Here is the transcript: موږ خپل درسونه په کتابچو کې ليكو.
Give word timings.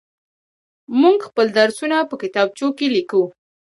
موږ 1.01 1.17
خپل 1.29 1.47
درسونه 1.59 1.97
په 2.09 2.15
کتابچو 2.21 2.67
کې 2.77 2.87
ليكو. 2.95 3.23